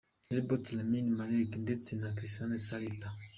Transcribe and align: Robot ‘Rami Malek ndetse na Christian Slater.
Robot 0.35 0.63
‘Rami 0.77 0.99
Malek 1.17 1.51
ndetse 1.63 1.89
na 1.99 2.07
Christian 2.15 2.51
Slater. 2.65 3.13